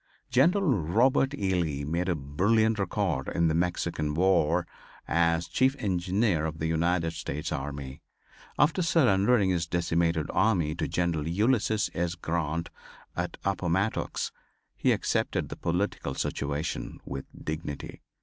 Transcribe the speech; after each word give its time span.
General 0.31 0.63
Robert 0.79 1.35
E. 1.35 1.53
Lee 1.53 1.85
made 1.85 2.09
a 2.09 2.15
brilliant 2.15 2.79
record 2.79 3.27
in 3.29 3.49
the 3.49 3.53
Mexican 3.53 4.15
war 4.15 4.65
as 5.07 5.47
Chief 5.47 5.75
Engineer 5.77 6.47
of 6.47 6.57
the 6.57 6.65
United 6.65 7.13
States 7.13 7.51
army. 7.51 8.01
After 8.57 8.81
surrendering 8.81 9.51
his 9.51 9.67
decimated 9.67 10.25
army 10.33 10.73
to 10.73 10.87
General 10.87 11.27
Ulysses 11.27 11.91
S. 11.93 12.15
Grant, 12.15 12.71
at 13.15 13.37
Appomattox, 13.45 14.31
he 14.75 14.91
accepted 14.91 15.49
the 15.49 15.55
political 15.55 16.15
situation 16.15 16.99
with 17.05 17.25
dignity. 17.39 18.01